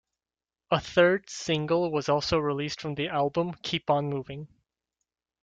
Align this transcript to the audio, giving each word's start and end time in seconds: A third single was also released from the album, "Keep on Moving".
A 0.71 0.79
third 0.79 1.29
single 1.29 1.91
was 1.91 2.09
also 2.09 2.39
released 2.39 2.81
from 2.81 2.95
the 2.95 3.07
album, 3.09 3.53
"Keep 3.61 3.91
on 3.91 4.09
Moving". 4.09 4.47